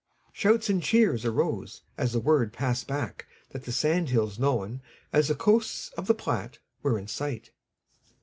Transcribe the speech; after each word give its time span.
Shouts 0.33 0.67
and 0.67 0.81
cheers 0.81 1.25
arose 1.25 1.83
as 1.95 2.11
the 2.11 2.19
word 2.19 2.51
passed 2.51 2.87
back 2.87 3.27
that 3.51 3.65
the 3.65 3.71
sand 3.71 4.09
hills 4.09 4.39
known 4.39 4.81
as 5.13 5.27
the 5.27 5.35
Coasts 5.35 5.89
of 5.89 6.07
the 6.07 6.15
Platte 6.15 6.57
were 6.81 6.97
in 6.97 7.07
sight. 7.07 7.51